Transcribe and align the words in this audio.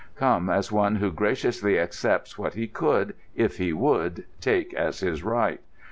Come 0.15 0.49
as 0.49 0.71
one 0.71 0.95
who 0.95 1.11
graciously 1.11 1.77
accepts 1.77 2.35
what 2.35 2.55
he 2.55 2.65
could, 2.67 3.13
if 3.35 3.57
he 3.57 3.71
would, 3.71 4.25
take 4.39 4.73
as 4.73 5.01
his 5.01 5.21
right. 5.23 5.61